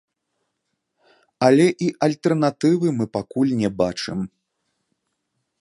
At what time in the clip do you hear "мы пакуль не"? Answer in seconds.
3.03-3.69